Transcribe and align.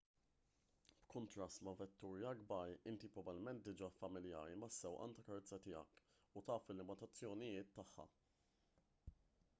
b'kuntrast 1.01 1.61
ma' 1.67 1.73
vetturi 1.81 2.25
akbar 2.29 2.73
inti 2.93 3.11
probabbilment 3.17 3.61
diġà 3.67 3.91
familjari 3.99 4.57
mas-sewqan 4.63 5.15
tal-karozza 5.19 5.61
tiegħek 5.69 6.03
u 6.37 6.45
taf 6.51 6.75
il-limitazzjonijiet 6.77 7.73
tagħha 7.79 8.11